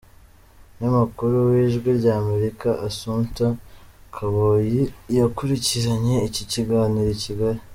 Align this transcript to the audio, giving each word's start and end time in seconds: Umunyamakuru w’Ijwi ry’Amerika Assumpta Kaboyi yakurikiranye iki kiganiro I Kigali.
Umunyamakuru 0.75 1.35
w’Ijwi 1.49 1.89
ry’Amerika 1.99 2.69
Assumpta 2.87 3.45
Kaboyi 4.15 4.81
yakurikiranye 5.17 6.15
iki 6.27 6.43
kiganiro 6.51 7.09
I 7.17 7.19
Kigali. 7.25 7.61